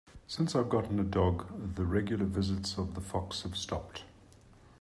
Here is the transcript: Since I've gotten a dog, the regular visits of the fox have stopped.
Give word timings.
Since 0.27 0.55
I've 0.55 0.67
gotten 0.67 0.99
a 0.99 1.03
dog, 1.03 1.75
the 1.75 1.85
regular 1.85 2.25
visits 2.25 2.75
of 2.75 2.95
the 2.95 3.01
fox 3.01 3.43
have 3.43 3.55
stopped. 3.55 4.03